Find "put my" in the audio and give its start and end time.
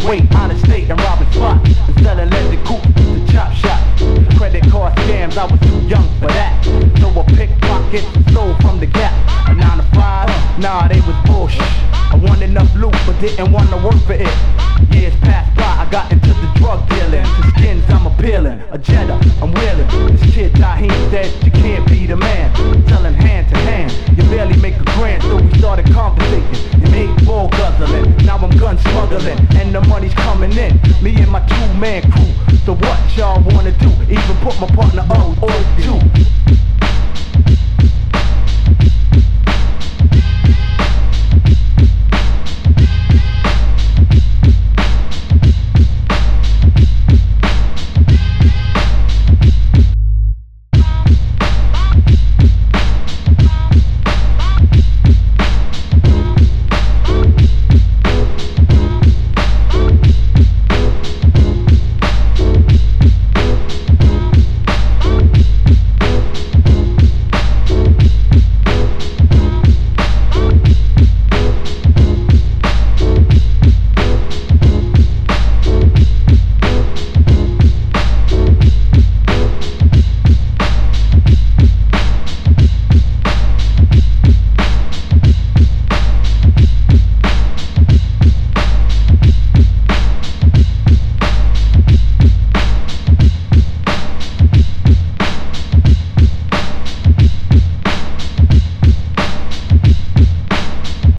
34.42-34.66